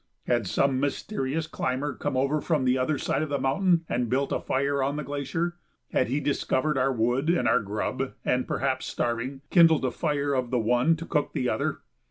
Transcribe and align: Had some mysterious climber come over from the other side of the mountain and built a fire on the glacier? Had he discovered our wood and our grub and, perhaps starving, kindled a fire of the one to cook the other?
Had 0.25 0.47
some 0.47 0.79
mysterious 0.79 1.45
climber 1.45 1.93
come 1.93 2.17
over 2.17 2.41
from 2.41 2.65
the 2.65 2.75
other 2.75 2.97
side 2.97 3.21
of 3.21 3.29
the 3.29 3.37
mountain 3.37 3.85
and 3.87 4.09
built 4.09 4.31
a 4.31 4.39
fire 4.39 4.81
on 4.81 4.95
the 4.95 5.03
glacier? 5.03 5.57
Had 5.91 6.07
he 6.07 6.19
discovered 6.19 6.75
our 6.75 6.91
wood 6.91 7.29
and 7.29 7.47
our 7.47 7.59
grub 7.59 8.13
and, 8.25 8.47
perhaps 8.47 8.87
starving, 8.87 9.41
kindled 9.51 9.85
a 9.85 9.91
fire 9.91 10.33
of 10.33 10.49
the 10.49 10.57
one 10.57 10.95
to 10.95 11.05
cook 11.05 11.33
the 11.33 11.47
other? 11.49 11.81